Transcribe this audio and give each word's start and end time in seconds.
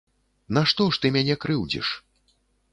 Нашто 0.57 0.87
ж 0.95 1.01
ты 1.05 1.13
мяне 1.17 1.37
крыўдзіш? 1.45 1.95